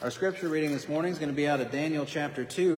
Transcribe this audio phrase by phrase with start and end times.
[0.00, 2.76] Our scripture reading this morning is going to be out of Daniel chapter 2.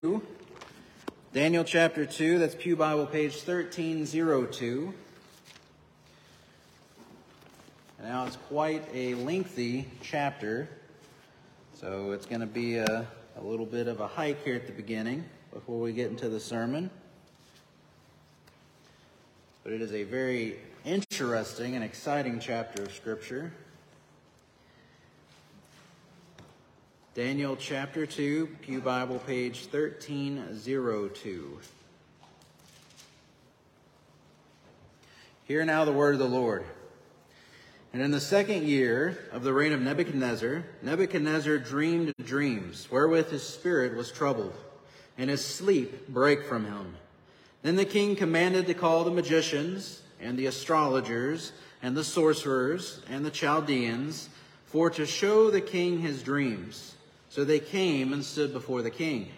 [1.35, 4.95] Daniel chapter 2, that's Pew Bible page 1302.
[7.98, 10.70] And now it's quite a lengthy chapter,
[11.75, 13.07] so it's going to be a,
[13.37, 16.41] a little bit of a hike here at the beginning before we get into the
[16.41, 16.89] sermon.
[19.62, 20.57] But it is a very
[20.87, 23.52] interesting and exciting chapter of Scripture.
[27.13, 31.59] Daniel chapter 2, Pew Bible, page 1302.
[35.42, 36.65] Hear now the word of the Lord.
[37.92, 43.42] And in the second year of the reign of Nebuchadnezzar, Nebuchadnezzar dreamed dreams, wherewith his
[43.42, 44.54] spirit was troubled,
[45.18, 46.95] and his sleep brake from him.
[47.62, 51.51] Then the king commanded to call the magicians, and the astrologers,
[51.82, 54.29] and the sorcerers, and the Chaldeans,
[54.66, 56.95] for to show the king his dreams.
[57.30, 59.30] So they came and stood before the king.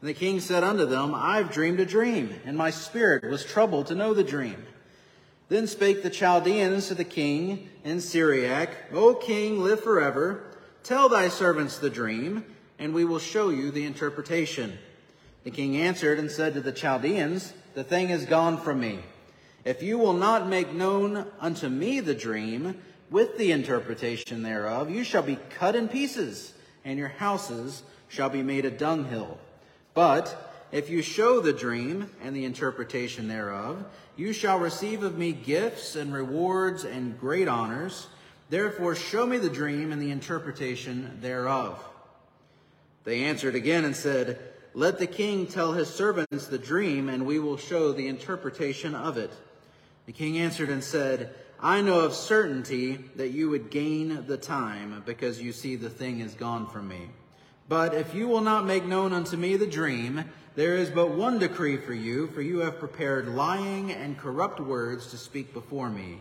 [0.00, 3.88] And the king said unto them, I've dreamed a dream, and my spirit was troubled
[3.88, 4.64] to know the dream.
[5.48, 10.44] Then spake the Chaldeans to the king in Syriac, O king, live forever.
[10.84, 12.44] Tell thy servants the dream,
[12.78, 14.78] and we will show you the interpretation.
[15.42, 19.00] The king answered and said to the Chaldeans, The thing is gone from me.
[19.64, 22.80] If you will not make known unto me the dream
[23.10, 26.52] with the interpretation thereof, you shall be cut in pieces
[26.86, 29.36] and your houses shall be made a dunghill.
[29.92, 33.84] But if you show the dream and the interpretation thereof,
[34.16, 38.06] you shall receive of me gifts and rewards and great honors.
[38.48, 41.84] Therefore, show me the dream and the interpretation thereof.
[43.04, 44.38] They answered again and said,
[44.72, 49.18] Let the king tell his servants the dream, and we will show the interpretation of
[49.18, 49.32] it.
[50.06, 55.02] The king answered and said, I know of certainty that you would gain the time
[55.06, 57.08] because you see the thing is gone from me.
[57.68, 61.38] But if you will not make known unto me the dream, there is but one
[61.38, 66.20] decree for you, for you have prepared lying and corrupt words to speak before me,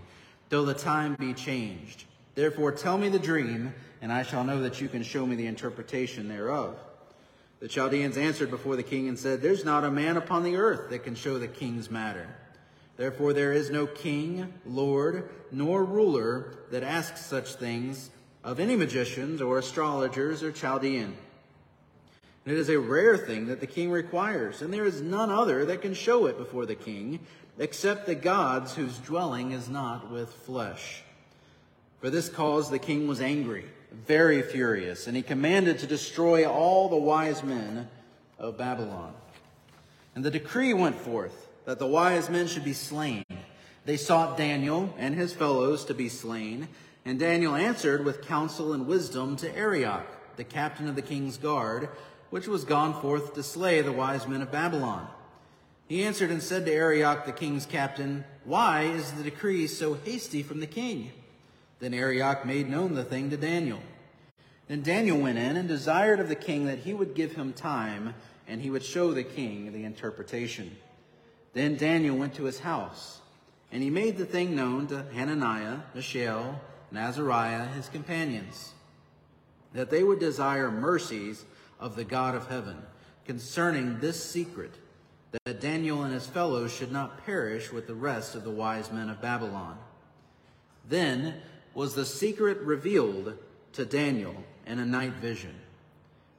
[0.49, 2.05] though the time be changed.
[2.33, 5.47] Therefore tell me the dream, and I shall know that you can show me the
[5.47, 6.77] interpretation thereof.
[7.59, 10.89] The Chaldeans answered before the king and said, There's not a man upon the earth
[10.89, 12.27] that can show the king's matter.
[12.97, 18.09] Therefore, there is no king, lord, nor ruler that asks such things
[18.43, 21.15] of any magicians or astrologers or Chaldean.
[22.45, 25.65] And it is a rare thing that the king requires, and there is none other
[25.65, 27.19] that can show it before the king,
[27.57, 31.01] except the gods whose dwelling is not with flesh.
[31.99, 36.87] For this cause the king was angry, very furious, and he commanded to destroy all
[36.87, 37.89] the wise men
[38.37, 39.13] of Babylon.
[40.13, 43.25] And the decree went forth that the wise men should be slain.
[43.85, 46.67] They sought Daniel and his fellows to be slain,
[47.03, 51.89] and Daniel answered with counsel and wisdom to Arioch, the captain of the king's guard,
[52.29, 55.07] which was gone forth to slay the wise men of Babylon.
[55.87, 60.41] He answered and said to Arioch, the king's captain, Why is the decree so hasty
[60.41, 61.11] from the king?
[61.79, 63.79] Then Arioch made known the thing to Daniel.
[64.67, 68.15] Then Daniel went in and desired of the king that he would give him time,
[68.47, 70.75] and he would show the king the interpretation.
[71.55, 73.21] Then Daniel went to his house,
[73.71, 78.73] and he made the thing known to Hananiah, Mishael, and Azariah, his companions,
[79.73, 81.45] that they would desire mercies
[81.79, 82.75] of the God of heaven
[83.25, 84.73] concerning this secret,
[85.45, 89.09] that Daniel and his fellows should not perish with the rest of the wise men
[89.09, 89.77] of Babylon.
[90.89, 91.35] Then
[91.73, 93.37] was the secret revealed
[93.73, 94.35] to Daniel
[94.67, 95.55] in a night vision.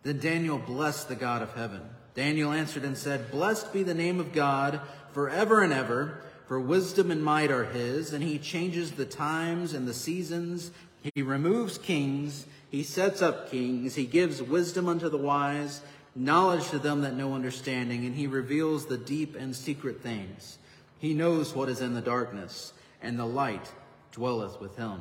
[0.02, 1.80] Then Daniel blessed the God of heaven.
[2.14, 4.80] Daniel answered and said, Blessed be the name of God
[5.16, 9.88] forever and ever, for wisdom and might are his, and he changes the times and
[9.88, 10.70] the seasons.
[11.14, 15.80] He removes kings, he sets up kings, he gives wisdom unto the wise,
[16.14, 20.58] knowledge to them that know understanding, and he reveals the deep and secret things.
[20.98, 23.72] He knows what is in the darkness, and the light
[24.12, 25.00] dwelleth with him.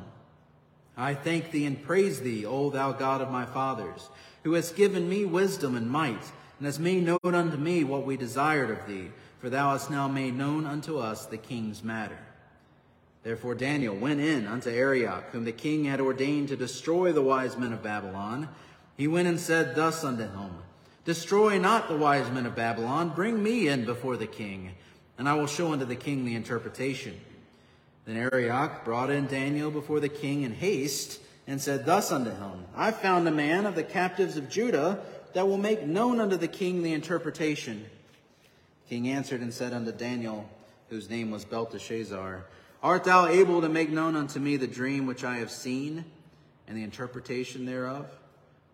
[0.96, 4.08] I thank thee and praise thee, O thou God of my fathers,
[4.44, 8.16] who hast given me wisdom and might, and hast made known unto me what we
[8.16, 9.10] desired of thee
[9.46, 12.18] for thou hast now made known unto us the king's matter.
[13.22, 17.56] Therefore Daniel went in unto Arioch, whom the king had ordained to destroy the wise
[17.56, 18.48] men of Babylon.
[18.96, 20.50] He went and said thus unto him,
[21.04, 24.72] Destroy not the wise men of Babylon, bring me in before the king,
[25.16, 27.14] and I will show unto the king the interpretation.
[28.04, 32.64] Then Arioch brought in Daniel before the king in haste, and said thus unto him,
[32.74, 34.98] I found a man of the captives of Judah
[35.34, 37.86] that will make known unto the king the interpretation.
[38.88, 40.48] King answered and said unto Daniel,
[40.88, 42.44] whose name was Belteshazzar,
[42.82, 46.04] Art thou able to make known unto me the dream which I have seen,
[46.68, 48.06] and the interpretation thereof?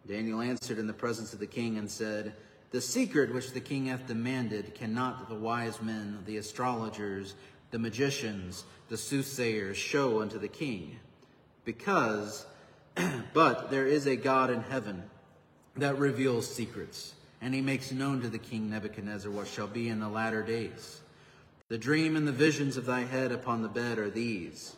[0.07, 2.35] Daniel answered in the presence of the king and said,
[2.73, 7.35] The secret which the king hath demanded cannot the wise men, the astrologers,
[7.71, 10.99] the magicians, the soothsayers show unto the king.
[11.65, 12.45] Because,
[13.33, 15.05] but there is a God in heaven
[15.77, 19.99] that reveals secrets, and he makes known to the king Nebuchadnezzar what shall be in
[19.99, 21.01] the latter days.
[21.69, 24.77] The dream and the visions of thy head upon the bed are these.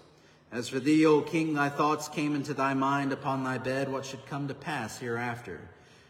[0.50, 4.06] As for thee, O king, thy thoughts came into thy mind upon thy bed, what
[4.06, 5.60] should come to pass hereafter.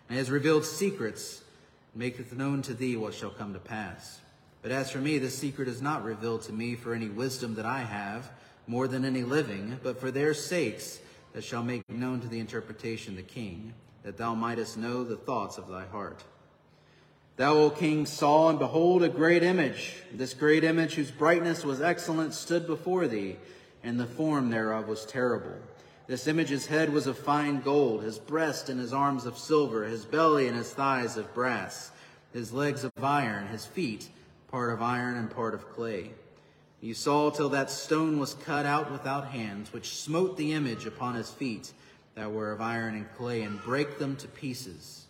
[0.08, 1.42] And has revealed secrets,
[1.92, 4.20] and maketh known to thee what shall come to pass.
[4.62, 7.66] But as for me, this secret is not revealed to me for any wisdom that
[7.66, 8.30] I have,
[8.66, 11.00] more than any living, but for their sakes
[11.32, 13.74] that shall make known to the interpretation the king,
[14.04, 16.22] that thou mightest know the thoughts of thy heart.
[17.36, 20.02] Thou, O king, saw and behold a great image.
[20.12, 23.36] This great image, whose brightness was excellent, stood before thee
[23.84, 25.54] and the form thereof was terrible.
[26.06, 30.04] This image's head was of fine gold, his breast and his arms of silver, his
[30.04, 31.90] belly and his thighs of brass,
[32.32, 34.08] his legs of iron, his feet
[34.48, 36.12] part of iron and part of clay.
[36.80, 41.14] You saw till that stone was cut out without hands, which smote the image upon
[41.14, 41.72] his feet
[42.14, 45.03] that were of iron and clay, and brake them to pieces.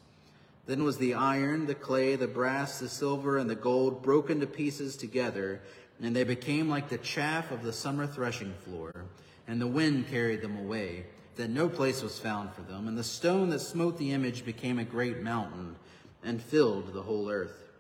[0.67, 4.47] Then was the iron, the clay, the brass, the silver, and the gold broken to
[4.47, 5.61] pieces together,
[6.01, 9.05] and they became like the chaff of the summer threshing floor,
[9.47, 11.05] and the wind carried them away,
[11.37, 12.89] that no place was found for them.
[12.89, 15.77] And the stone that smote the image became a great mountain,
[16.23, 17.71] and filled the whole earth.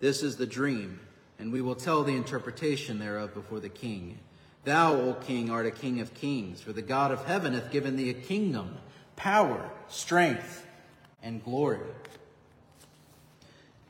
[0.00, 1.00] This is the dream,
[1.38, 4.18] and we will tell the interpretation thereof before the king.
[4.64, 7.96] Thou, O king, art a king of kings, for the God of heaven hath given
[7.96, 8.78] thee a kingdom,
[9.16, 10.63] power, strength,
[11.24, 11.80] and glory.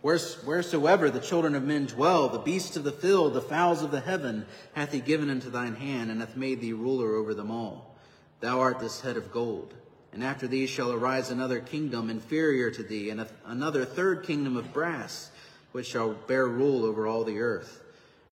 [0.00, 4.00] Wheresoever the children of men dwell, the beasts of the field, the fowls of the
[4.00, 7.96] heaven, hath he given into thine hand, and hath made thee ruler over them all.
[8.40, 9.74] Thou art this head of gold.
[10.12, 14.72] And after thee shall arise another kingdom inferior to thee, and another third kingdom of
[14.72, 15.30] brass,
[15.72, 17.82] which shall bear rule over all the earth.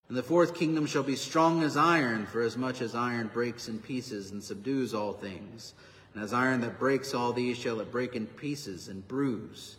[0.09, 3.67] And the fourth kingdom shall be strong as iron, for as much as iron breaks
[3.67, 5.73] in pieces and subdues all things.
[6.15, 9.77] And as iron that breaks all these shall it break in pieces and bruise.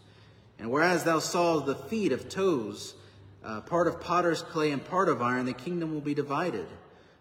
[0.59, 2.95] And whereas thou sawest the feet of toes,
[3.43, 6.67] uh, part of potter's clay and part of iron, the kingdom will be divided.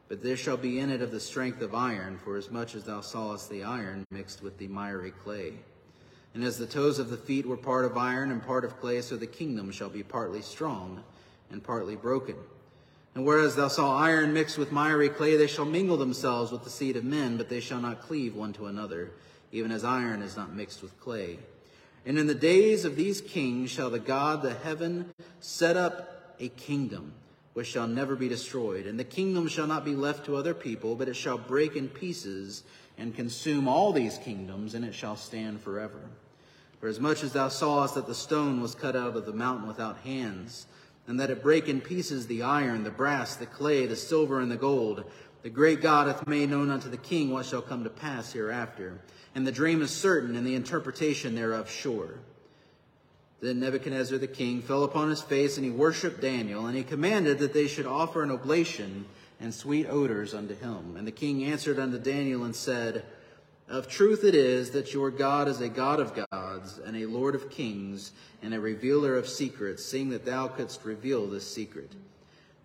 [0.09, 2.85] But there shall be in it of the strength of iron, for as much as
[2.85, 5.55] thou sawest the iron mixed with the miry clay.
[6.35, 9.01] And as the toes of the feet were part of iron and part of clay,
[9.01, 11.03] so the kingdom shall be partly strong
[11.51, 12.37] and partly broken.
[13.15, 16.71] And whereas thou saw iron mixed with miry clay, they shall mingle themselves with the
[16.71, 19.11] seed of men, but they shall not cleave one to another,
[19.51, 21.39] even as iron is not mixed with clay.
[22.07, 26.49] And in the days of these kings shall the God, the heaven, set up a
[26.49, 27.13] kingdom
[27.53, 28.87] which shall never be destroyed.
[28.87, 31.89] And the kingdom shall not be left to other people, but it shall break in
[31.89, 32.65] pieces
[32.99, 36.01] and consume all these kingdoms, and it shall stand forever.
[36.81, 39.69] For as much as thou sawest that the stone was cut out of the mountain
[39.69, 40.67] without hands,
[41.07, 44.51] and that it break in pieces the iron, the brass, the clay, the silver, and
[44.51, 45.05] the gold,
[45.43, 49.01] the great God hath made known unto the king what shall come to pass hereafter
[49.35, 52.19] and the dream is certain, and the interpretation thereof sure.
[53.41, 57.39] Then Nebuchadnezzar the king fell upon his face, and he worshipped Daniel, and he commanded
[57.39, 59.07] that they should offer an oblation
[59.41, 60.97] and sweet odors unto him.
[60.97, 63.05] And the king answered unto Daniel and said,
[63.69, 67.35] Of truth it is that your God is a God of gods, and a Lord
[67.35, 68.13] of kings,
[68.43, 71.93] and a revealer of secrets, seeing that thou couldst reveal this secret.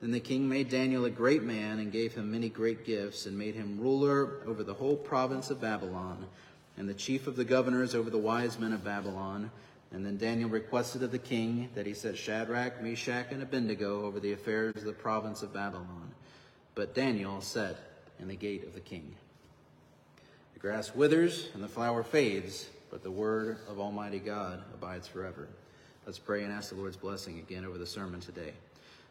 [0.01, 3.37] Then the king made Daniel a great man, and gave him many great gifts, and
[3.37, 6.27] made him ruler over the whole province of Babylon
[6.77, 9.51] and the chief of the governors over the wise men of Babylon.
[9.91, 14.19] And then Daniel requested of the king that he set Shadrach, Meshach, and Abednego over
[14.19, 16.11] the affairs of the province of Babylon.
[16.75, 17.77] But Daniel sat
[18.19, 19.15] in the gate of the king.
[20.57, 25.47] The grass withers and the flower fades, but the word of Almighty God abides forever.
[26.07, 28.53] Let's pray and ask the Lord's blessing again over the sermon today.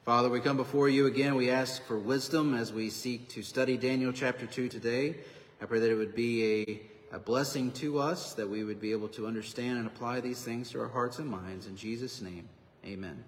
[0.04, 1.36] Father, we come before you again.
[1.36, 5.18] We ask for wisdom as we seek to study Daniel chapter 2 today.
[5.62, 6.80] I pray that it would be a
[7.12, 10.70] a blessing to us that we would be able to understand and apply these things
[10.70, 11.68] to our hearts and minds.
[11.68, 12.48] In Jesus' name,
[12.84, 13.22] amen.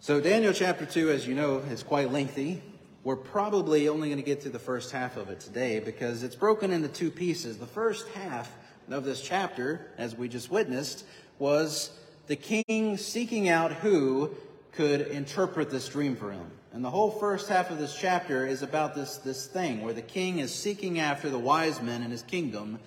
[0.00, 2.62] So, Daniel chapter 2, as you know, is quite lengthy.
[3.02, 6.34] We're probably only going to get through the first half of it today because it's
[6.34, 7.56] broken into two pieces.
[7.56, 8.52] The first half
[8.90, 11.06] of this chapter, as we just witnessed,
[11.38, 14.30] was the king seeking out who
[14.72, 16.44] could interpret this dream for him.
[16.74, 20.02] And the whole first half of this chapter is about this, this thing where the
[20.02, 22.80] king is seeking after the wise men in his kingdom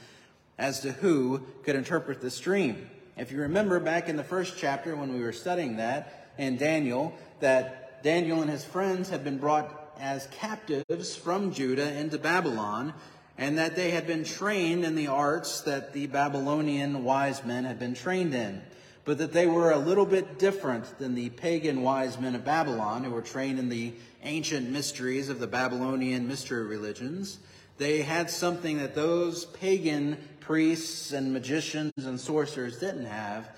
[0.60, 2.88] as to who could interpret this dream.
[3.18, 7.18] If you remember back in the first chapter when we were studying that in Daniel,
[7.40, 12.94] that Daniel and his friends had been brought as captives from Judah into Babylon,
[13.38, 17.80] and that they had been trained in the arts that the Babylonian wise men had
[17.80, 18.62] been trained in,
[19.06, 23.06] but that they were a little bit different than the pagan wise men of Babylon
[23.06, 23.94] who were trained in the
[24.24, 27.40] ancient mysteries of the Babylonian mystery religions.
[27.78, 33.50] They had something that those pagan priests and magicians and sorcerers didn't have.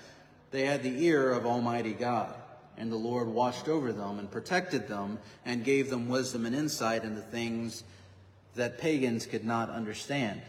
[0.52, 2.34] They had the ear of Almighty God.
[2.78, 7.04] And the Lord watched over them and protected them and gave them wisdom and insight
[7.04, 7.84] into things
[8.54, 10.42] that pagans could not understand.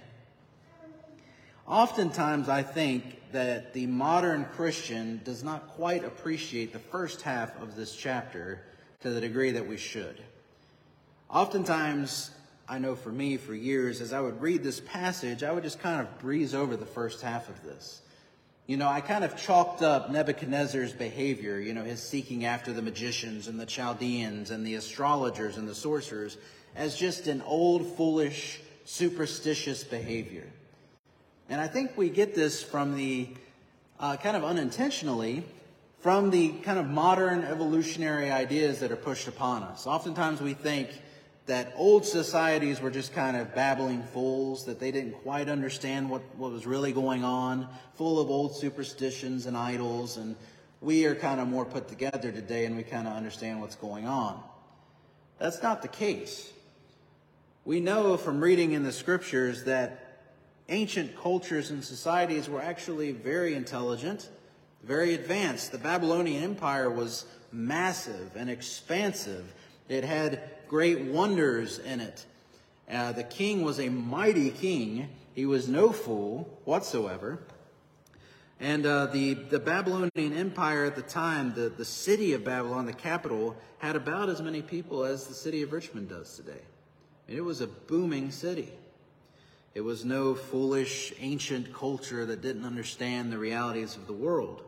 [1.68, 7.76] Oftentimes, I think that the modern Christian does not quite appreciate the first half of
[7.76, 8.62] this chapter
[9.02, 10.22] to the degree that we should.
[11.30, 12.32] Oftentimes,
[12.70, 15.80] I know for me, for years, as I would read this passage, I would just
[15.80, 18.02] kind of breeze over the first half of this.
[18.68, 22.82] You know, I kind of chalked up Nebuchadnezzar's behavior, you know, his seeking after the
[22.82, 26.38] magicians and the Chaldeans and the astrologers and the sorcerers
[26.76, 30.46] as just an old, foolish, superstitious behavior.
[31.48, 33.30] And I think we get this from the
[34.02, 35.46] uh, kind of unintentionally
[36.02, 39.88] from the kind of modern evolutionary ideas that are pushed upon us.
[39.88, 40.90] Oftentimes we think
[41.48, 46.22] that old societies were just kind of babbling fools, that they didn't quite understand what,
[46.36, 50.36] what was really going on, full of old superstitions and idols, and
[50.82, 54.06] we are kind of more put together today and we kind of understand what's going
[54.06, 54.42] on.
[55.40, 56.52] That's not the case.
[57.64, 60.22] We know from reading in the scriptures that
[60.70, 64.30] ancient cultures and societies were actually very intelligent,
[64.84, 65.72] very advanced.
[65.72, 69.54] The Babylonian Empire was massive and expansive.
[69.88, 72.26] It had great wonders in it.
[72.90, 75.10] Uh, the king was a mighty king.
[75.34, 77.40] He was no fool whatsoever.
[78.60, 82.94] And uh, the, the Babylonian Empire at the time, the, the city of Babylon, the
[82.94, 86.62] capital, had about as many people as the city of Richmond does today.
[87.28, 88.72] It was a booming city.
[89.76, 94.64] It was no foolish ancient culture that didn't understand the realities of the world.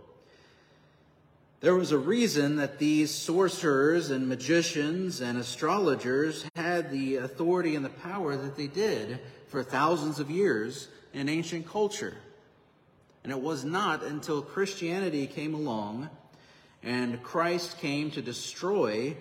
[1.62, 7.84] There was a reason that these sorcerers and magicians and astrologers had the authority and
[7.84, 12.16] the power that they did for thousands of years in ancient culture.
[13.24, 16.10] And it was not until Christianity came along
[16.82, 19.18] and Christ came to destroy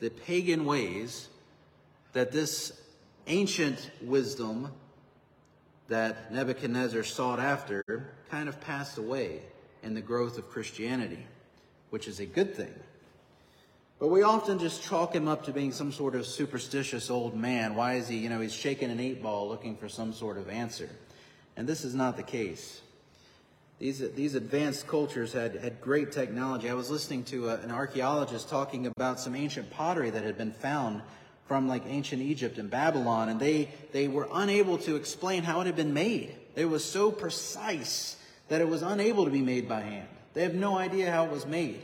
[0.00, 1.28] the pagan ways
[2.14, 2.72] that this
[3.26, 4.70] ancient wisdom
[5.88, 9.42] that Nebuchadnezzar sought after kind of passed away
[9.82, 11.26] in the growth of Christianity,
[11.94, 12.74] which is a good thing.
[14.00, 17.76] But we often just chalk him up to being some sort of superstitious old man.
[17.76, 20.48] Why is he, you know, he's shaking an eight ball looking for some sort of
[20.48, 20.90] answer.
[21.56, 22.80] And this is not the case.
[23.78, 26.68] These, these advanced cultures had, had great technology.
[26.68, 30.50] I was listening to a, an archaeologist talking about some ancient pottery that had been
[30.50, 31.00] found
[31.46, 35.66] from like ancient Egypt and Babylon, and they, they were unable to explain how it
[35.66, 36.34] had been made.
[36.56, 38.16] It was so precise
[38.48, 40.08] that it was unable to be made by hand.
[40.34, 41.80] They have no idea how it was made.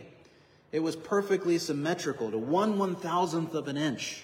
[0.72, 4.22] It was perfectly symmetrical to one one thousandth of an inch.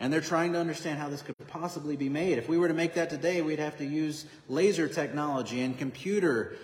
[0.00, 2.38] And they're trying to understand how this could possibly be made.
[2.38, 6.56] If we were to make that today, we'd have to use laser technology and computer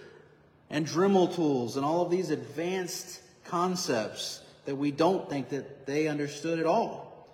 [0.70, 6.08] and Dremel tools and all of these advanced concepts that we don't think that they
[6.08, 7.28] understood at all.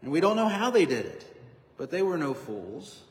[0.00, 1.36] And we don't know how they did it,
[1.76, 3.02] but they were no fools.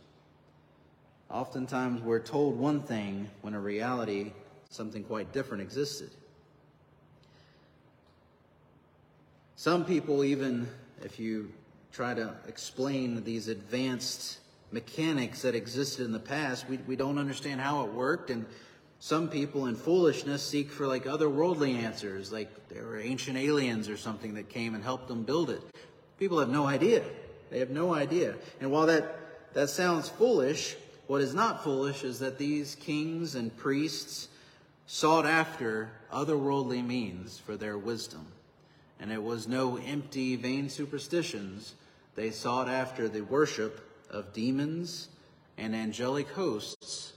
[1.29, 4.33] Oftentimes we're told one thing when in reality
[4.69, 6.09] something quite different existed.
[9.55, 10.67] Some people, even
[11.03, 11.51] if you
[11.91, 14.39] try to explain these advanced
[14.71, 18.29] mechanics that existed in the past, we, we don't understand how it worked.
[18.29, 18.45] And
[18.99, 23.97] some people in foolishness seek for like otherworldly answers, like there were ancient aliens or
[23.97, 25.61] something that came and helped them build it.
[26.19, 27.03] People have no idea.
[27.49, 28.35] They have no idea.
[28.59, 30.75] And while that, that sounds foolish,
[31.07, 34.27] what is not foolish is that these kings and priests
[34.87, 38.27] sought after otherworldly means for their wisdom.
[38.99, 41.73] And it was no empty, vain superstitions.
[42.15, 45.09] They sought after the worship of demons
[45.57, 47.13] and angelic hosts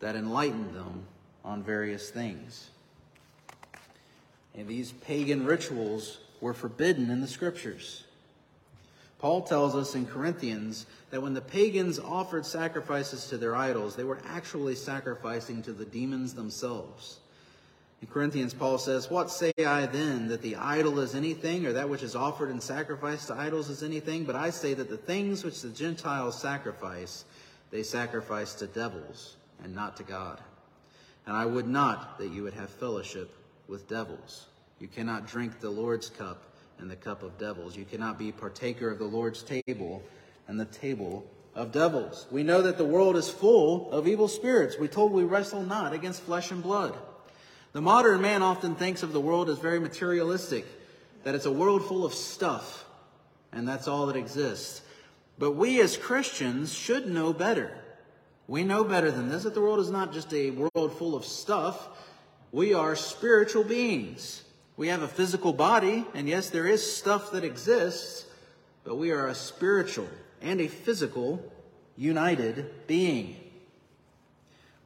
[0.00, 1.06] that enlightened them
[1.44, 2.70] on various things.
[4.54, 8.04] And these pagan rituals were forbidden in the scriptures.
[9.24, 14.04] Paul tells us in Corinthians that when the pagans offered sacrifices to their idols, they
[14.04, 17.20] were actually sacrificing to the demons themselves.
[18.02, 21.88] In Corinthians, Paul says, What say I then, that the idol is anything, or that
[21.88, 24.24] which is offered in sacrifice to idols is anything?
[24.24, 27.24] But I say that the things which the Gentiles sacrifice,
[27.70, 30.38] they sacrifice to devils, and not to God.
[31.26, 33.34] And I would not that you would have fellowship
[33.68, 34.48] with devils.
[34.80, 36.42] You cannot drink the Lord's cup
[36.78, 37.76] and the cup of devils.
[37.76, 40.02] You cannot be partaker of the Lord's table
[40.48, 42.26] and the table of devils.
[42.30, 44.78] We know that the world is full of evil spirits.
[44.78, 46.94] We told we wrestle not against flesh and blood.
[47.72, 50.64] The modern man often thinks of the world as very materialistic,
[51.24, 52.84] that it's a world full of stuff,
[53.52, 54.82] and that's all that exists.
[55.38, 57.76] But we as Christians should know better.
[58.46, 61.24] We know better than this, that the world is not just a world full of
[61.24, 61.88] stuff.
[62.52, 64.43] We are spiritual beings.
[64.76, 68.26] We have a physical body, and yes, there is stuff that exists,
[68.82, 70.08] but we are a spiritual
[70.42, 71.40] and a physical
[71.96, 73.36] united being.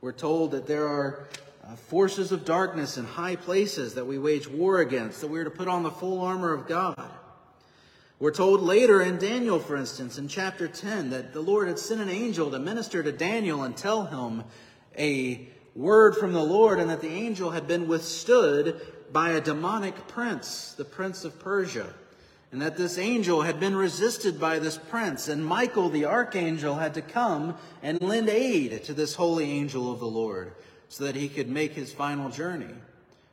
[0.02, 1.26] We're told that there are
[1.66, 5.44] uh, forces of darkness in high places that we wage war against, that we are
[5.44, 7.10] to put on the full armor of God.
[8.18, 12.02] We're told later in Daniel, for instance, in chapter 10, that the Lord had sent
[12.02, 14.44] an angel to minister to Daniel and tell him
[14.98, 18.80] a word from the Lord, and that the angel had been withstood
[19.12, 21.92] by a demonic prince, the prince of Persia,
[22.50, 26.94] and that this angel had been resisted by this prince, and Michael the archangel had
[26.94, 30.52] to come and lend aid to this holy angel of the Lord
[30.88, 32.74] so that he could make his final journey.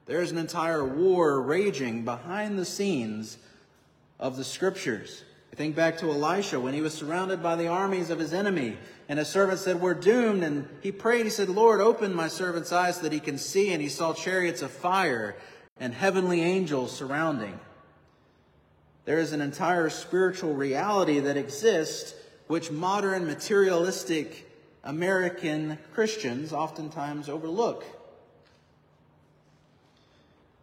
[0.05, 3.37] There's an entire war raging behind the scenes
[4.19, 5.23] of the scriptures.
[5.51, 8.77] I think back to Elisha when he was surrounded by the armies of his enemy,
[9.07, 10.43] and his servant said, We're doomed.
[10.43, 13.71] And he prayed, he said, Lord, open my servant's eyes so that he can see.
[13.71, 15.35] And he saw chariots of fire
[15.79, 17.59] and heavenly angels surrounding.
[19.05, 22.15] There is an entire spiritual reality that exists,
[22.47, 24.49] which modern materialistic
[24.83, 27.83] American Christians oftentimes overlook.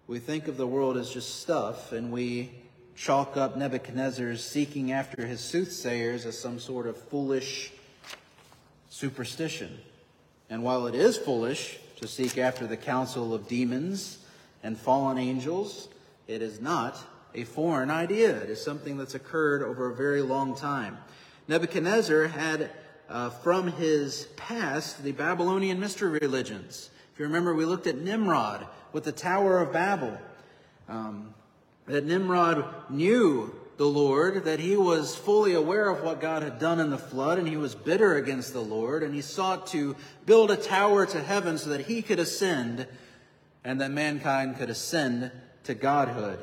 [0.06, 2.50] We think of the world as just stuff, and we
[2.96, 7.72] chalk up Nebuchadnezzar's seeking after his soothsayers as some sort of foolish
[8.90, 9.78] superstition.
[10.50, 14.18] And while it is foolish to seek after the counsel of demons
[14.62, 15.88] and fallen angels,
[16.26, 16.96] it is not
[17.34, 18.36] a foreign idea.
[18.36, 20.98] It is something that's occurred over a very long time.
[21.48, 22.70] Nebuchadnezzar had
[23.08, 26.90] uh, from his past the Babylonian mystery religions.
[27.12, 30.16] If you remember, we looked at Nimrod with the Tower of Babel.
[30.88, 31.34] Um,
[31.86, 36.78] that Nimrod knew the Lord, that he was fully aware of what God had done
[36.78, 40.50] in the flood, and he was bitter against the Lord, and he sought to build
[40.50, 42.86] a tower to heaven so that he could ascend
[43.64, 45.30] and that mankind could ascend
[45.64, 46.38] to godhood,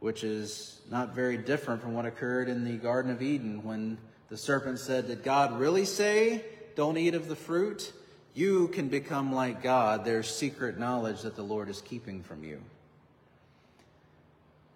[0.00, 4.36] which is not very different from what occurred in the Garden of Eden when the
[4.36, 6.44] serpent said, Did God really say,
[6.74, 7.92] Don't eat of the fruit?
[8.34, 10.04] You can become like God.
[10.04, 12.60] There's secret knowledge that the Lord is keeping from you.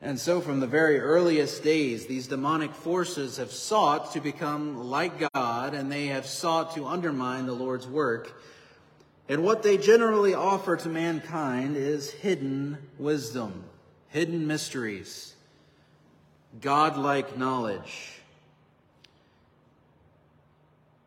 [0.03, 5.31] And so, from the very earliest days, these demonic forces have sought to become like
[5.35, 8.41] God, and they have sought to undermine the Lord's work.
[9.31, 13.63] And what they generally offer to mankind is hidden wisdom,
[14.09, 15.37] hidden mysteries,
[16.61, 18.15] godlike knowledge.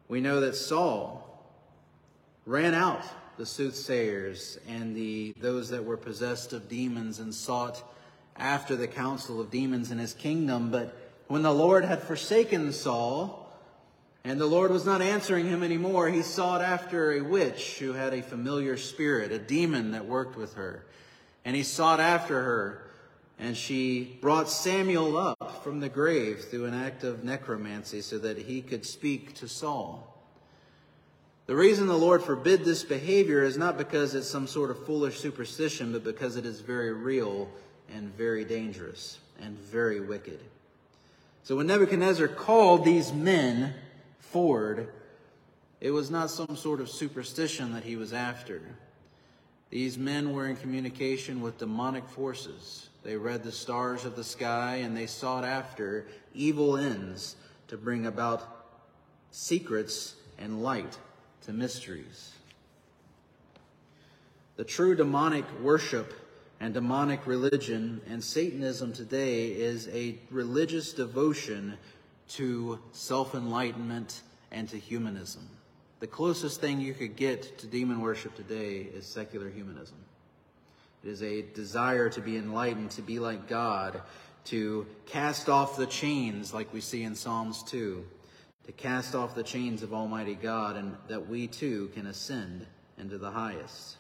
[0.07, 1.43] We know that Saul
[2.45, 3.03] ran out
[3.35, 7.83] the soothsayers and the those that were possessed of demons and sought
[8.37, 10.71] after the counsel of demons in his kingdom.
[10.71, 13.42] But when the Lord had forsaken Saul,
[14.25, 18.13] and the Lord was not answering him anymore, he sought after a witch who had
[18.13, 20.85] a familiar spirit, a demon that worked with her.
[21.43, 22.83] And he sought after her,
[23.37, 28.37] and she brought Samuel up from the grave through an act of necromancy so that
[28.37, 30.09] he could speak to Saul.
[31.45, 35.19] The reason the Lord forbid this behavior is not because it's some sort of foolish
[35.19, 37.49] superstition, but because it is very real
[37.93, 40.39] and very dangerous and very wicked.
[41.43, 43.73] So when Nebuchadnezzar called these men
[44.33, 44.91] forward,
[45.79, 48.61] it was not some sort of superstition that he was after.
[49.69, 52.89] These men were in communication with demonic forces.
[53.03, 57.35] They read the stars of the sky and they sought after evil ends
[57.67, 58.67] to bring about
[59.29, 60.97] secrets and light
[61.43, 62.33] to mysteries.
[64.55, 66.13] The true demonic worship
[66.59, 71.77] and demonic religion and Satanism today is a religious devotion
[72.29, 75.47] to self enlightenment and to humanism.
[75.99, 79.97] The closest thing you could get to demon worship today is secular humanism.
[81.03, 84.01] It is a desire to be enlightened, to be like God,
[84.45, 88.05] to cast off the chains, like we see in Psalms 2,
[88.65, 92.65] to cast off the chains of Almighty God, and that we too can ascend
[92.97, 93.97] into the highest.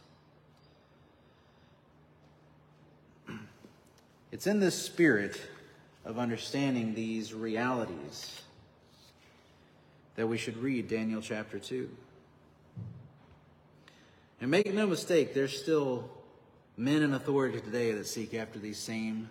[4.31, 5.39] It's in this spirit
[6.05, 8.41] of understanding these realities
[10.15, 11.89] that we should read Daniel chapter 2.
[14.41, 16.09] And make no mistake, there's still
[16.77, 19.29] men in authority today that seek after these same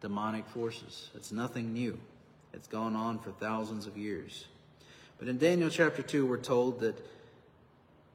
[0.00, 1.10] demonic forces.
[1.14, 1.98] It's nothing new.
[2.52, 4.46] It's gone on for thousands of years.
[5.18, 6.96] But in Daniel chapter 2, we're told that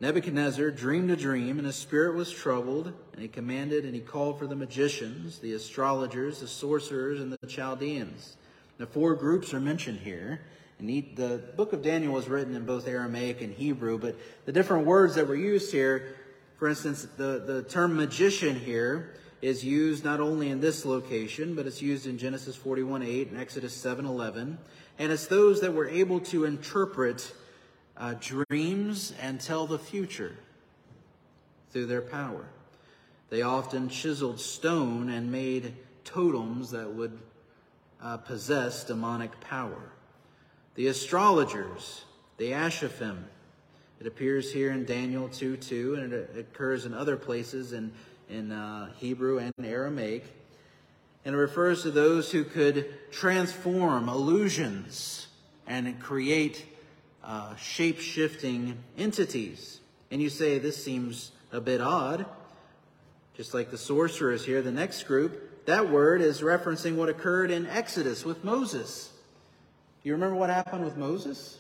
[0.04, 4.38] Nebuchadnezzar dreamed a dream, and his spirit was troubled, and he commanded and he called
[4.38, 8.36] for the magicians, the astrologers, the sorcerers, and the Chaldeans.
[8.78, 10.42] The four groups are mentioned here.
[10.78, 14.86] And the book of Daniel was written in both Aramaic and Hebrew, but the different
[14.86, 16.18] words that were used here,
[16.58, 21.66] for instance, the, the term magician here is used not only in this location, but
[21.66, 24.58] it's used in Genesis 41 8 and Exodus 7 11.
[25.00, 27.34] And it's those that were able to interpret
[27.98, 30.36] uh, dreams and tell the future
[31.72, 32.48] through their power.
[33.30, 37.18] They often chiseled stone and made totems that would
[38.02, 39.92] uh, possess demonic power.
[40.76, 42.06] The astrologers,
[42.38, 43.24] the Ashaphim,
[44.00, 47.94] it appears here in Daniel 2 2, and it occurs in other places in,
[48.30, 50.26] in uh, Hebrew and Aramaic.
[51.24, 55.28] And it refers to those who could transform illusions
[55.66, 56.66] and create
[57.24, 59.80] uh, shape shifting entities.
[60.12, 62.26] And you say, this seems a bit odd.
[63.36, 67.66] Just like the sorcerers here, the next group, that word is referencing what occurred in
[67.66, 69.12] Exodus with Moses.
[70.04, 71.58] Do you remember what happened with Moses?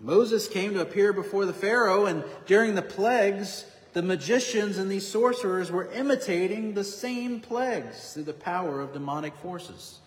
[0.00, 5.06] Moses came to appear before the Pharaoh, and during the plagues, the magicians and these
[5.06, 9.98] sorcerers were imitating the same plagues through the power of demonic forces.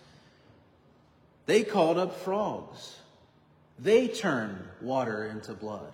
[1.46, 2.96] They called up frogs.
[3.82, 5.92] They turned water into blood.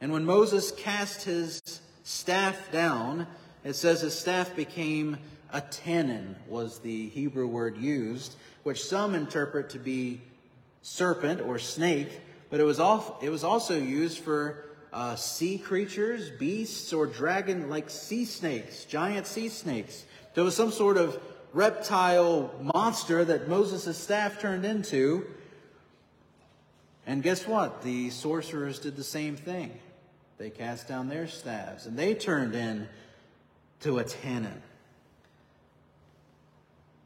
[0.00, 1.60] And when Moses cast his
[2.04, 3.26] staff down,
[3.64, 5.16] it says his staff became
[5.52, 10.20] a tannin, was the Hebrew word used, which some interpret to be
[10.82, 16.30] serpent or snake, but it was, all, it was also used for uh, sea creatures,
[16.30, 20.04] beasts, or dragon like sea snakes, giant sea snakes.
[20.34, 21.20] There was some sort of
[21.52, 25.26] reptile monster that Moses' staff turned into
[27.08, 27.80] and guess what?
[27.82, 29.72] The sorcerers did the same thing.
[30.36, 32.86] They cast down their staves and they turned in
[33.80, 34.60] to a tannin.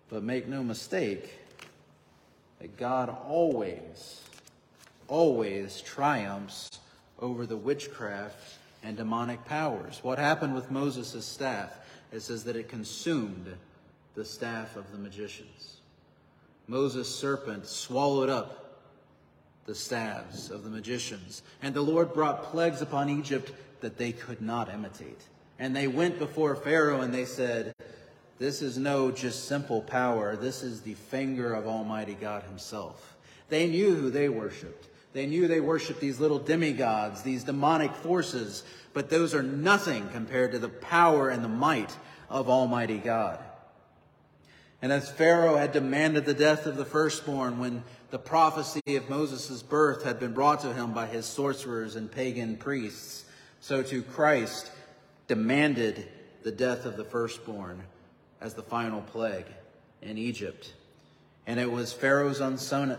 [0.08, 1.38] But make no mistake
[2.58, 4.20] that God always,
[5.06, 6.80] always triumphs
[7.20, 10.00] over the witchcraft and demonic powers.
[10.02, 11.78] What happened with Moses' staff?
[12.10, 13.54] It says that it consumed
[14.16, 15.76] the staff of the magicians.
[16.66, 18.61] Moses' serpent swallowed up
[19.66, 21.42] the staves of the magicians.
[21.62, 25.20] And the Lord brought plagues upon Egypt that they could not imitate.
[25.58, 27.74] And they went before Pharaoh and they said,
[28.38, 30.36] This is no just simple power.
[30.36, 33.16] This is the finger of Almighty God Himself.
[33.48, 34.88] They knew who they worshiped.
[35.12, 40.52] They knew they worshiped these little demigods, these demonic forces, but those are nothing compared
[40.52, 41.94] to the power and the might
[42.30, 43.38] of Almighty God.
[44.80, 49.62] And as Pharaoh had demanded the death of the firstborn when the prophecy of Moses'
[49.62, 53.24] birth had been brought too him by his sorcerers and pagan priests,
[53.60, 54.70] so to Christ
[55.28, 56.06] demanded
[56.42, 57.82] the death of the firstborn
[58.42, 59.46] as the final plague
[60.02, 60.74] in Egypt.
[61.46, 62.98] And it was Pharaoh's own son,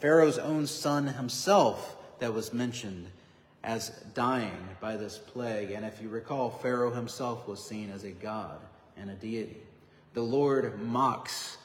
[0.00, 3.08] Pharaoh's own son himself that was mentioned
[3.62, 5.72] as dying by this plague.
[5.72, 8.60] And if you recall, Pharaoh himself was seen as a god
[8.96, 9.60] and a deity.
[10.14, 11.58] The Lord mocks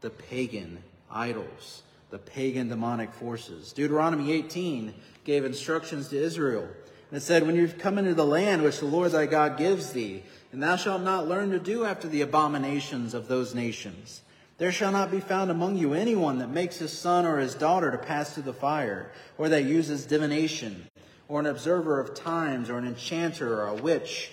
[0.00, 0.78] the pagan
[1.10, 3.72] idols the pagan demonic forces.
[3.72, 4.94] Deuteronomy 18
[5.24, 6.68] gave instructions to Israel.
[7.10, 9.92] And it said, When you come into the land which the Lord thy God gives
[9.92, 14.22] thee, and thou shalt not learn to do after the abominations of those nations.
[14.56, 17.90] There shall not be found among you anyone that makes his son or his daughter
[17.90, 20.88] to pass through the fire, or that uses divination,
[21.28, 24.32] or an observer of times, or an enchanter, or a witch,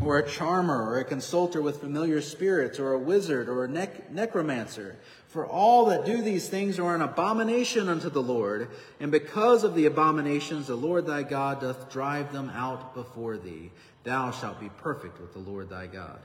[0.00, 4.10] or a charmer, or a consulter with familiar spirits, or a wizard, or a nec-
[4.10, 4.96] necromancer.
[5.28, 9.74] For all that do these things are an abomination unto the Lord, and because of
[9.74, 13.70] the abominations the Lord thy God doth drive them out before thee.
[14.02, 16.20] Thou shalt be perfect with the Lord thy God.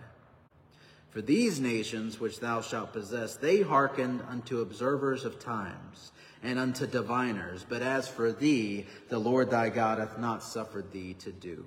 [1.09, 6.87] For these nations which thou shalt possess, they hearkened unto observers of times, and unto
[6.87, 7.65] diviners.
[7.67, 11.65] But as for thee, the Lord thy God hath not suffered thee to do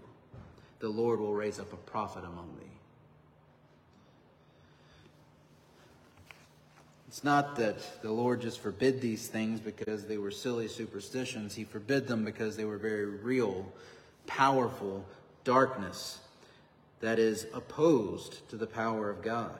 [0.81, 2.67] the Lord will raise up a prophet among thee.
[7.09, 11.55] It's not that the Lord just forbid these things because they were silly superstitions.
[11.55, 13.73] He forbid them because they were very real,
[14.27, 15.05] powerful
[15.43, 16.19] darkness
[17.01, 19.59] that is opposed to the power of God.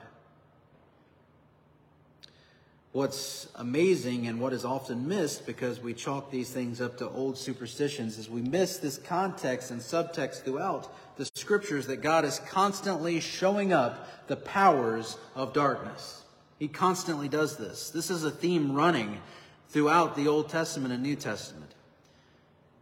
[2.91, 7.37] What's amazing and what is often missed because we chalk these things up to old
[7.37, 13.19] superstitions is we miss this context and subtext throughout the scriptures that God is constantly
[13.19, 16.23] showing up the powers of darkness.
[16.57, 17.91] He constantly does this.
[17.91, 19.21] This is a theme running
[19.69, 21.75] throughout the Old Testament and New Testament.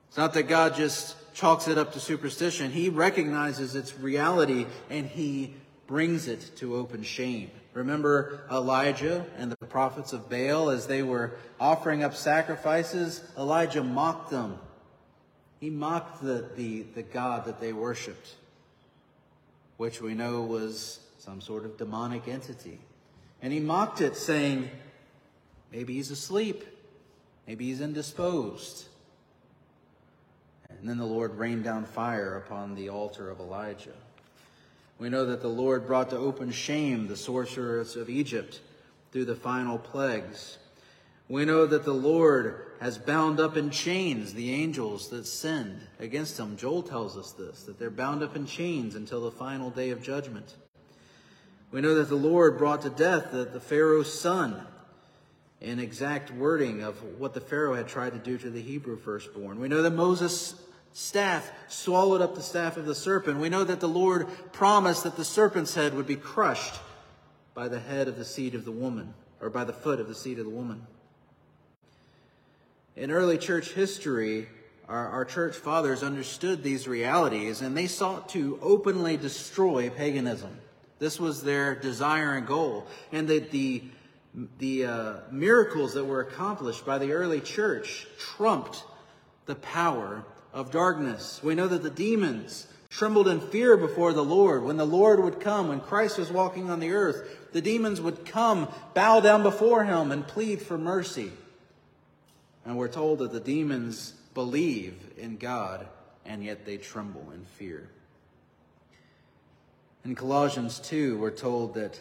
[0.08, 2.72] It's not that God just chalks it up to superstition.
[2.72, 5.54] He recognizes its reality and he
[5.88, 7.50] brings it to open shame.
[7.73, 13.23] Remember Elijah and the prophets of Baal as they were offering up sacrifices?
[13.38, 14.60] Elijah mocked them.
[15.60, 18.36] He mocked the, the, the God that they worshiped,
[19.78, 22.80] which we know was some sort of demonic entity.
[23.41, 24.69] And he mocked it, saying,
[25.71, 26.63] Maybe he's asleep.
[27.45, 28.88] Maybe he's indisposed.
[30.69, 33.93] And then the Lord rained down fire upon the altar of Elijah.
[35.00, 38.62] We know that the Lord brought to open shame the sorcerers of Egypt
[39.12, 40.58] through the final plagues.
[41.30, 46.40] We know that the Lord has bound up in chains the angels that sinned against
[46.40, 46.58] him.
[46.58, 50.02] Joel tells us this, that they're bound up in chains until the final day of
[50.02, 50.56] judgment.
[51.72, 54.66] We know that the Lord brought to death the, the Pharaoh's son
[55.60, 59.60] in exact wording of what the Pharaoh had tried to do to the Hebrew firstborn.
[59.60, 60.56] We know that Moses'
[60.98, 63.40] staff swallowed up the staff of the serpent.
[63.40, 66.74] We know that the Lord promised that the serpent's head would be crushed
[67.54, 70.16] by the head of the seed of the woman, or by the foot of the
[70.16, 70.88] seed of the woman.
[72.96, 74.48] In early church history,
[74.90, 80.58] our, our church fathers understood these realities and they sought to openly destroy paganism.
[80.98, 82.88] This was their desire and goal.
[83.12, 83.84] And that the
[84.60, 88.84] the uh, miracles that were accomplished by the early church trumped
[89.46, 91.42] the power of darkness.
[91.44, 94.64] We know that the demons trembled in fear before the Lord.
[94.64, 98.26] When the Lord would come, when Christ was walking on the earth, the demons would
[98.26, 101.32] come, bow down before him, and plead for mercy.
[102.66, 105.88] And we're told that the demons believe in God,
[106.26, 107.90] and yet they tremble in fear.
[110.04, 112.00] In Colossians 2, we're told that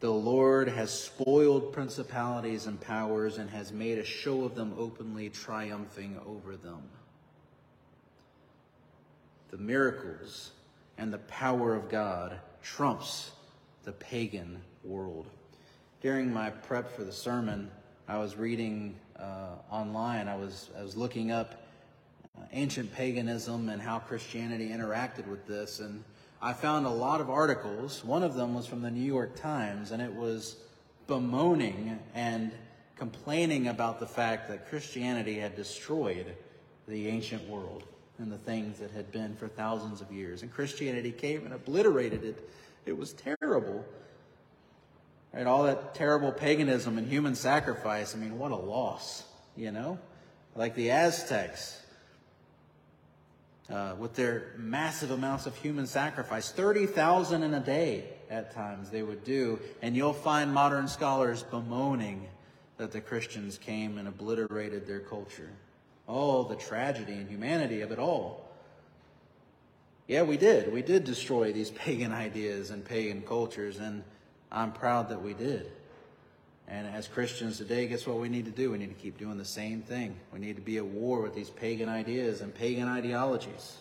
[0.00, 5.28] the Lord has spoiled principalities and powers and has made a show of them openly,
[5.28, 6.82] triumphing over them.
[9.50, 10.52] The miracles
[10.96, 13.32] and the power of God trumps
[13.82, 15.26] the pagan world.
[16.00, 17.70] During my prep for the sermon,
[18.06, 21.66] I was reading uh, online, I was, I was looking up
[22.38, 25.80] uh, ancient paganism and how Christianity interacted with this.
[25.80, 26.04] And
[26.40, 28.04] I found a lot of articles.
[28.04, 30.56] One of them was from the New York Times, and it was
[31.06, 32.52] bemoaning and
[32.96, 36.36] complaining about the fact that Christianity had destroyed
[36.86, 37.84] the ancient world
[38.20, 40.42] and the things that had been for thousands of years.
[40.42, 42.50] And Christianity came and obliterated it.
[42.86, 43.84] It was terrible.
[45.32, 48.14] Right, all that terrible paganism and human sacrifice.
[48.14, 49.24] I mean, what a loss,
[49.56, 49.98] you know?
[50.54, 51.80] Like the Aztecs,
[53.70, 59.02] uh, with their massive amounts of human sacrifice 30,000 in a day at times they
[59.02, 59.58] would do.
[59.80, 62.28] And you'll find modern scholars bemoaning
[62.78, 65.50] that the Christians came and obliterated their culture.
[66.12, 68.44] Oh, the tragedy and humanity of it all.
[70.08, 70.72] Yeah, we did.
[70.72, 74.02] We did destroy these pagan ideas and pagan cultures, and
[74.50, 75.70] I'm proud that we did.
[76.66, 78.72] And as Christians today, guess what we need to do?
[78.72, 80.16] We need to keep doing the same thing.
[80.32, 83.76] We need to be at war with these pagan ideas and pagan ideologies.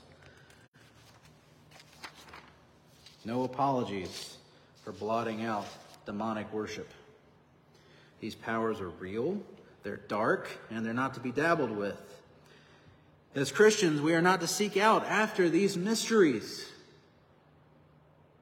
[3.26, 4.38] No apologies
[4.84, 5.66] for blotting out
[6.06, 6.92] demonic worship.
[8.20, 9.40] These powers are real,
[9.82, 12.19] they're dark, and they're not to be dabbled with.
[13.36, 16.68] As Christians, we are not to seek out after these mysteries.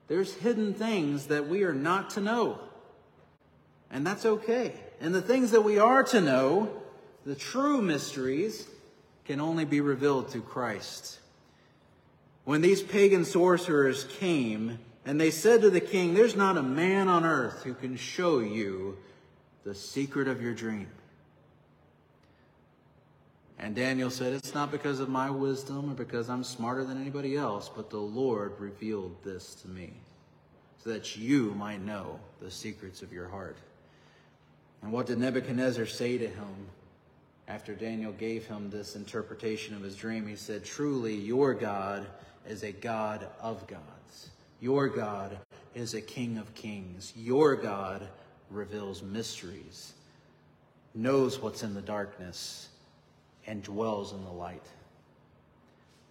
[0.08, 2.60] There's hidden things that we are not to know.
[3.92, 4.74] And that's okay.
[5.02, 6.72] And the things that we are to know,
[7.26, 8.68] the true mysteries,
[9.26, 11.20] can only be revealed through Christ.
[12.46, 17.10] When these pagan sorcerers came and they said to the king, There's not a man
[17.10, 18.98] on earth who can show you
[19.66, 20.88] the secret of your dream.
[23.60, 27.36] And Daniel said, It's not because of my wisdom or because I'm smarter than anybody
[27.36, 29.94] else, but the Lord revealed this to me
[30.84, 33.58] so that you might know the secrets of your heart.
[34.82, 36.68] And what did Nebuchadnezzar say to him
[37.48, 40.28] after Daniel gave him this interpretation of his dream?
[40.28, 42.06] He said, Truly, your God
[42.48, 44.30] is a God of gods.
[44.60, 45.38] Your God
[45.74, 47.12] is a King of kings.
[47.16, 48.08] Your God
[48.50, 49.94] reveals mysteries,
[50.96, 52.70] knows what's in the darkness,
[53.48, 54.66] and dwells in the light.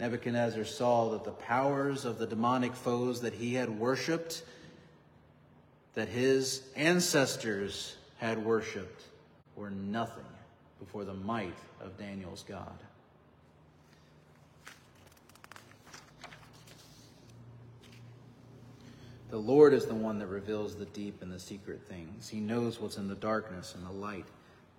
[0.01, 4.42] Nebuchadnezzar saw that the powers of the demonic foes that he had worshiped,
[5.94, 9.03] that his ancestors had worshiped
[9.55, 10.25] were nothing
[10.79, 12.79] before the might of Daniel's God.
[19.31, 22.29] The Lord is the one that reveals the deep and the secret things.
[22.29, 24.27] He knows what's in the darkness, and the light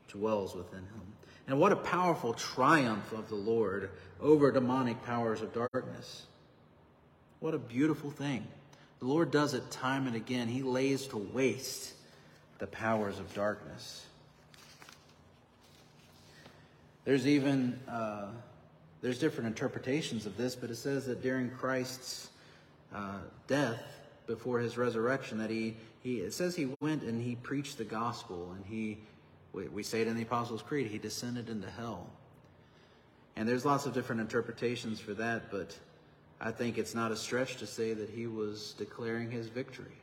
[0.08, 1.14] dwells within him.
[1.48, 6.26] And what a powerful triumph of the Lord over demonic powers of darkness.
[7.40, 8.46] What a beautiful thing.
[9.00, 10.48] The Lord does it time and again.
[10.48, 11.94] He lays to waste
[12.60, 14.06] the powers of darkness.
[17.06, 18.26] There's even uh,
[19.02, 22.30] there's different interpretations of this, but it says that during Christ's
[22.94, 23.82] uh, death,
[24.26, 28.52] before his resurrection, that he he it says he went and he preached the gospel,
[28.56, 28.98] and he
[29.58, 32.08] we, we say it in the Apostles' Creed, he descended into hell.
[33.36, 35.76] And there's lots of different interpretations for that, but
[36.40, 39.98] I think it's not a stretch to say that he was declaring his victory.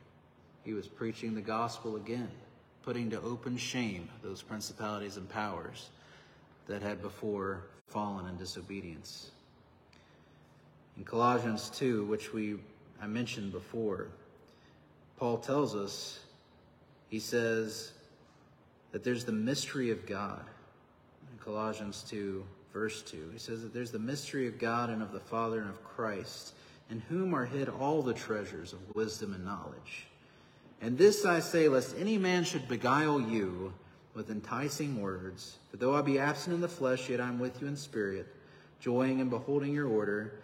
[0.63, 2.29] He was preaching the gospel again,
[2.83, 5.89] putting to open shame those principalities and powers
[6.67, 9.31] that had before fallen in disobedience.
[10.97, 12.57] In Colossians 2, which we
[13.01, 14.07] I mentioned before,
[15.17, 16.19] Paul tells us,
[17.09, 17.91] he says
[18.95, 20.39] that there's the mystery of God.
[21.29, 23.31] In Colossians 2, verse 2.
[23.33, 26.53] He says that there's the mystery of God and of the Father and of Christ,
[26.89, 30.07] in whom are hid all the treasures of wisdom and knowledge.
[30.79, 33.73] And this I say, lest any man should beguile you
[34.13, 35.57] with enticing words.
[35.71, 38.33] For though I be absent in the flesh, yet I am with you in spirit,
[38.79, 40.39] joying and beholding your order.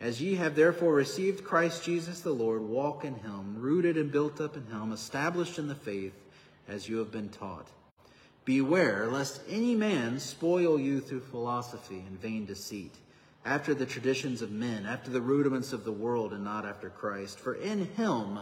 [0.00, 4.40] As ye have therefore received Christ Jesus the Lord, walk in him, rooted and built
[4.40, 6.14] up in him, established in the faith,
[6.68, 7.68] as you have been taught
[8.44, 12.94] Beware lest any man spoil you through philosophy and vain deceit,
[13.44, 17.38] after the traditions of men, after the rudiments of the world, and not after Christ.
[17.38, 18.40] For in him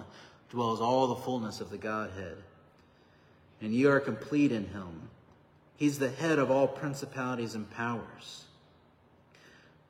[0.51, 2.39] dwells all the fullness of the Godhead.
[3.61, 5.11] And ye are complete in him.
[5.77, 8.45] He's the head of all principalities and powers.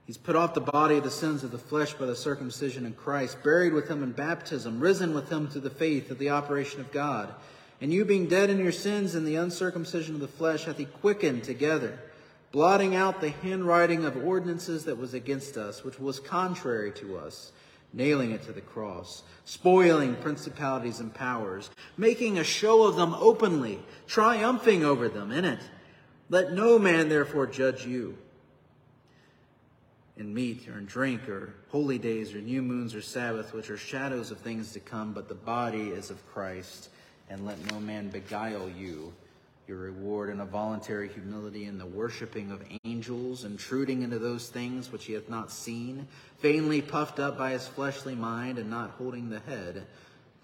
[0.06, 2.94] He's put off the body of the sins of the flesh by the circumcision in
[2.94, 6.80] Christ, buried with him in baptism, risen with him through the faith of the operation
[6.80, 7.32] of God
[7.80, 10.84] and you being dead in your sins and the uncircumcision of the flesh hath he
[10.84, 11.98] quickened together,
[12.52, 17.52] blotting out the handwriting of ordinances that was against us, which was contrary to us,
[17.92, 23.80] nailing it to the cross, spoiling principalities and powers, making a show of them openly,
[24.06, 25.60] triumphing over them in it.
[26.28, 28.16] Let no man therefore judge you
[30.18, 33.78] in meat or in drink or holy days or new moons or Sabbath, which are
[33.78, 36.90] shadows of things to come, but the body is of Christ
[37.30, 39.12] and let no man beguile you.
[39.68, 44.90] Your reward in a voluntary humility in the worshiping of angels, intruding into those things
[44.90, 46.08] which he hath not seen,
[46.40, 49.86] vainly puffed up by his fleshly mind, and not holding the head,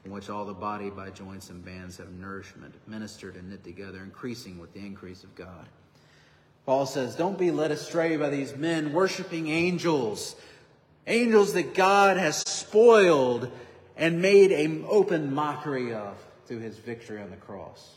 [0.05, 3.99] in which all the body by joints and bands have nourishment, ministered and knit together,
[4.05, 5.66] increasing with the increase of God.
[6.64, 10.37] Paul says, Don't be led astray by these men worshiping angels,
[11.09, 13.51] angels that God has spoiled
[13.96, 17.96] and made an open mockery of through his victory on the cross.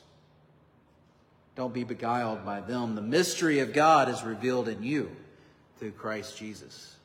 [1.56, 2.96] Don't be beguiled by them.
[2.96, 5.10] The mystery of God is revealed in you
[5.78, 6.96] through Christ Jesus.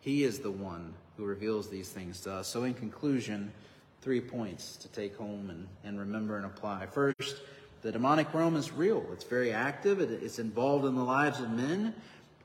[0.00, 2.48] He is the one who reveals these things to us.
[2.48, 3.52] So, in conclusion,
[4.00, 6.86] three points to take home and, and remember and apply.
[6.86, 7.42] First,
[7.82, 11.94] the demonic realm is real, it's very active, it's involved in the lives of men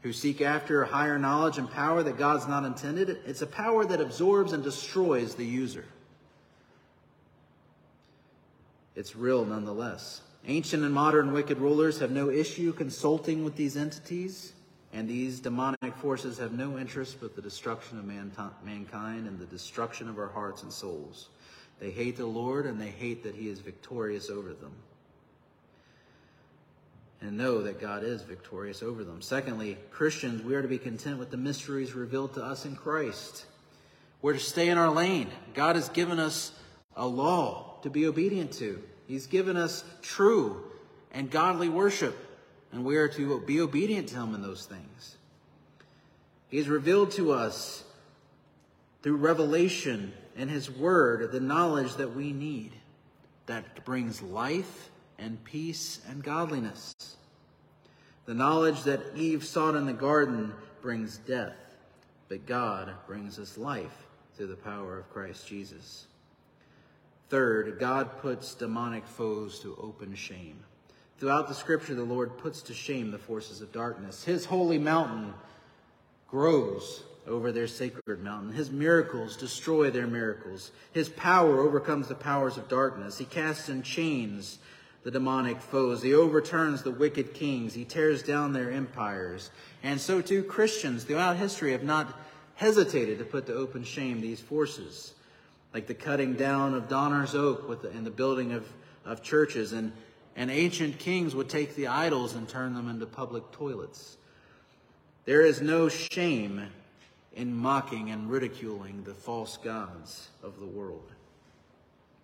[0.03, 3.19] who seek after higher knowledge and power that God's not intended.
[3.25, 5.86] It's a power that absorbs and destroys the user
[8.97, 10.21] it's real nonetheless.
[10.47, 14.53] Ancient and modern wicked rulers have no issue consulting with these entities,
[14.91, 18.05] and these demonic forces have no interest but the destruction of
[18.65, 21.29] mankind and the destruction of our hearts and souls.
[21.79, 24.73] They hate the Lord and they hate that he is victorious over them.
[27.21, 29.21] And know that God is victorious over them.
[29.21, 33.45] Secondly, Christians, we are to be content with the mysteries revealed to us in Christ.
[34.23, 35.29] We're to stay in our lane.
[35.53, 36.51] God has given us
[36.95, 38.82] a law to be obedient to.
[39.08, 40.63] He's given us true
[41.12, 42.16] and godly worship,
[42.72, 45.18] and we are to be obedient to Him in those things.
[46.50, 47.84] He has revealed to us
[49.02, 52.74] through revelation and His Word the knowledge that we need
[53.46, 56.94] that brings life and peace and godliness.
[58.25, 61.56] The knowledge that Eve sought in the garden brings death,
[62.28, 64.06] but God brings us life
[64.36, 66.08] through the power of Christ Jesus.
[67.30, 70.63] Third, God puts demonic foes to open shame.
[71.19, 74.23] Throughout the scripture, the Lord puts to shame the forces of darkness.
[74.23, 75.34] His holy mountain
[76.28, 78.54] grows over their sacred mountain.
[78.54, 80.71] His miracles destroy their miracles.
[80.94, 83.17] His power overcomes the powers of darkness.
[83.17, 84.60] He casts in chains
[85.04, 86.02] the demonic foes.
[86.02, 87.73] He overturns the wicked kings.
[87.73, 89.52] He tears down their empires.
[89.84, 92.13] And so too Christians throughout history have not
[92.56, 95.13] hesitated to put to open shame these forces.
[95.78, 98.67] Like the cutting down of Donar's oak the, and the building of,
[99.06, 99.73] of churches.
[99.73, 99.92] And,
[100.36, 104.17] and ancient kings would take the idols and turn them into public toilets.
[105.25, 106.63] There is no shame
[107.36, 111.12] in mocking and ridiculing the false gods of the world.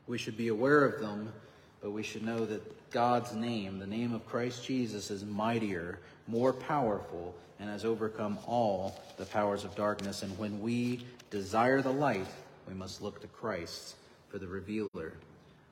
[0.07, 1.31] We should be aware of them,
[1.79, 6.53] but we should know that God's name, the name of Christ Jesus, is mightier, more
[6.53, 10.23] powerful, and has overcome all the powers of darkness.
[10.23, 12.25] And when we desire the light,
[12.67, 13.95] we must look to Christ
[14.29, 15.13] for the revealer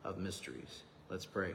[0.03, 0.83] of mysteries.
[1.09, 1.53] Let's pray.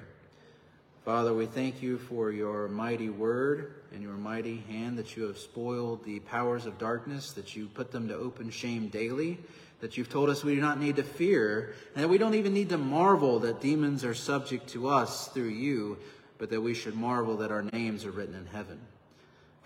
[1.04, 5.38] Father, we thank you for your mighty word and your mighty hand that you have
[5.38, 9.38] spoiled the powers of darkness, that you put them to open shame daily,
[9.80, 12.54] that you've told us we do not need to fear, and that we don't even
[12.54, 15.96] need to marvel that demons are subject to us through you,
[16.38, 18.80] but that we should marvel that our names are written in heaven.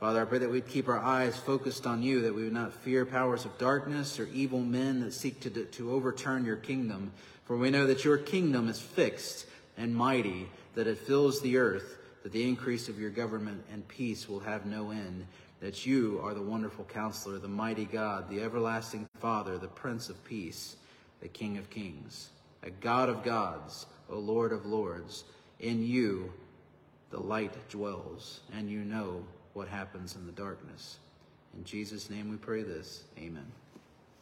[0.01, 2.73] Father, I pray that we'd keep our eyes focused on you, that we would not
[2.73, 7.13] fear powers of darkness or evil men that seek to, to overturn your kingdom,
[7.45, 9.45] for we know that your kingdom is fixed
[9.77, 14.27] and mighty that it fills the earth, that the increase of your government and peace
[14.27, 15.27] will have no end,
[15.61, 20.25] that you are the wonderful counselor, the mighty God, the everlasting Father, the Prince of
[20.25, 20.77] Peace,
[21.21, 22.31] the King of Kings,
[22.63, 25.25] a God of gods, O Lord of lords.
[25.59, 26.33] In you
[27.11, 30.99] the light dwells, and you know what happens in the darkness.
[31.57, 33.05] In Jesus' name we pray this.
[33.19, 33.47] Amen.